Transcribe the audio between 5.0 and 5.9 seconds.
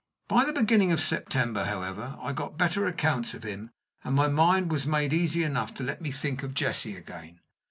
easy enough to